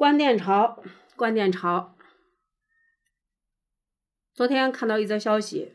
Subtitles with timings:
[0.00, 0.82] 关店潮，
[1.14, 1.94] 关店潮。
[4.32, 5.74] 昨天看到一则消息，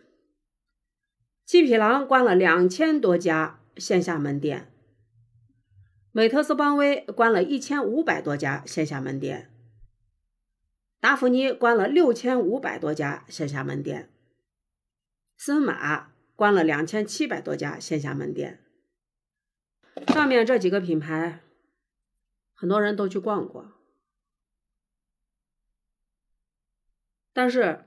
[1.45, 4.73] 七匹狼关了两千多家线下门店，
[6.11, 9.53] 美特斯邦威关了一千五百多家线下门店，
[10.99, 14.09] 达芙妮关了六千五百多家线下门店，
[15.37, 18.59] 森马关了两千七百多家线下门店。
[20.07, 21.41] 上面这几个品牌，
[22.55, 23.73] 很多人都去逛过。
[27.37, 27.83] 但是，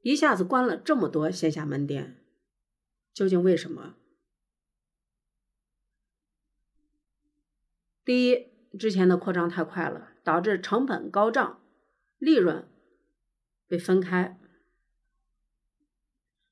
[0.00, 2.16] 一下子关了这么多线下门店，
[3.12, 3.94] 究竟为什么？
[8.02, 8.48] 第一，
[8.78, 11.60] 之前的扩张太快了，导致成本高涨，
[12.16, 12.66] 利润
[13.68, 14.40] 被分开。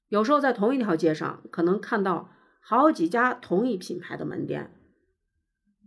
[0.09, 2.31] 有时候在同一条街上，可能看到
[2.61, 4.71] 好几家同一品牌的门店，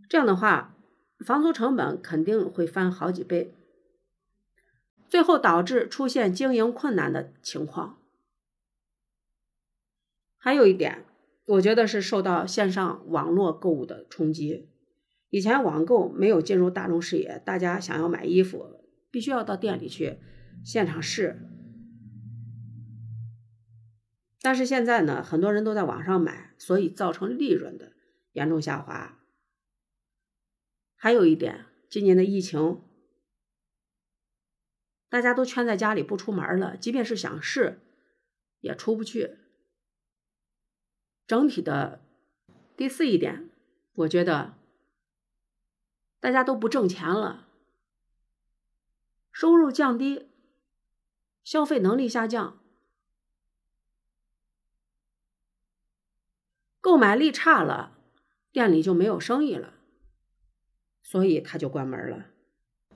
[0.08, 0.76] 这样的话，
[1.24, 3.54] 房租成本肯定会翻好几倍。
[5.08, 7.98] 最后导致出现经营困难的情况。
[10.36, 11.04] 还有一点，
[11.46, 14.68] 我觉得是受到线上网络购物的冲击。
[15.30, 18.80] 以前网购没有进入大众视野，大家想要买衣服，
[19.10, 20.18] 必须要到店里去
[20.64, 21.40] 现场试。
[24.40, 27.92] 但是现在呢，很多人都在网上买，所以造成利润的
[28.32, 29.18] 严重下滑。
[30.96, 32.80] 还有一点，今年的疫情。
[35.14, 37.78] 大家都圈在家里不出门了，即便是想试，
[38.58, 39.36] 也出不去。
[41.24, 42.04] 整体的
[42.76, 43.48] 第四一点，
[43.92, 44.54] 我觉得
[46.18, 47.46] 大家都不挣钱了，
[49.30, 50.28] 收入降低，
[51.44, 52.58] 消费能力下降，
[56.80, 57.96] 购买力差了，
[58.50, 59.74] 店里就没有生意了，
[61.04, 62.26] 所以他就关门了。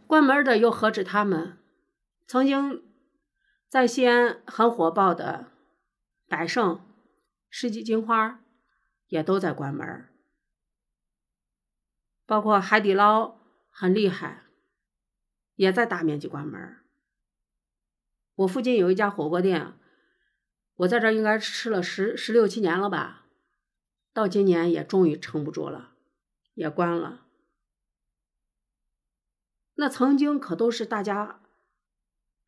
[0.08, 1.56] 关门的又何止他们？
[2.28, 2.84] 曾经
[3.70, 5.50] 在西安很火爆的
[6.26, 6.78] 百盛、
[7.48, 8.44] 世纪金花
[9.06, 10.06] 也都在关门，
[12.26, 13.40] 包括海底捞
[13.70, 14.42] 很厉害，
[15.54, 16.76] 也在大面积关门。
[18.34, 19.72] 我附近有一家火锅店，
[20.74, 23.24] 我在这应该吃了十十六七年了吧，
[24.12, 25.94] 到今年也终于撑不住了，
[26.52, 27.26] 也关了。
[29.76, 31.40] 那曾经可都是大家。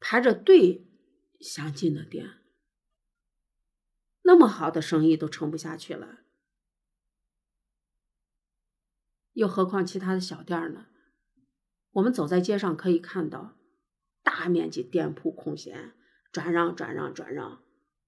[0.00, 0.86] 排着队
[1.38, 2.38] 想进的店，
[4.22, 6.20] 那么好的生意都撑不下去了，
[9.34, 10.86] 又何况其他的小店呢？
[11.92, 13.58] 我们走在街上可以看到，
[14.22, 15.94] 大面积店铺空闲，
[16.32, 17.62] 转让、转让、转让，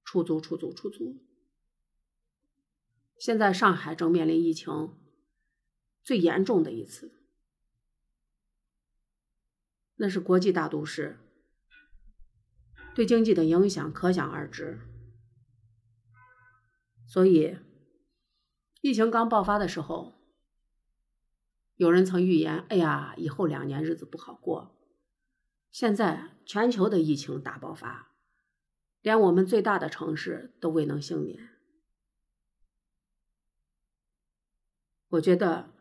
[0.04, 1.22] 出租、出租、出租。
[3.18, 4.96] 现在上海正面临疫情
[6.02, 7.12] 最严重的一次，
[9.96, 11.18] 那是国际大都市。
[12.94, 14.80] 对经济的影响可想而知，
[17.06, 17.56] 所以
[18.80, 20.20] 疫情刚爆发的时候，
[21.76, 24.78] 有人曾预言：“哎呀，以后两年日子不好过。”
[25.72, 28.12] 现在全球的疫情大爆发，
[29.00, 31.48] 连我们最大的城市都未能幸免。
[35.08, 35.72] 我觉得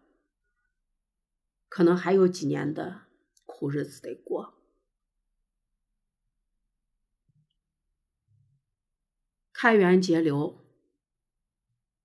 [1.68, 3.02] 可能还有几年的
[3.46, 4.61] 苦日子得过。
[9.62, 10.60] 开源节流，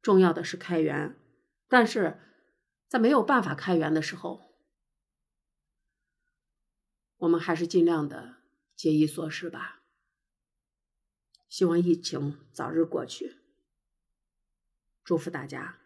[0.02, 1.18] 重要的是开源，
[1.68, 2.20] 但是
[2.86, 4.54] 在没有办法开源的时候，
[7.16, 8.42] 我们还是尽量的
[8.74, 9.80] 节衣缩食吧。
[11.48, 13.38] 希望疫情早日过去，
[15.02, 15.78] 祝福大家。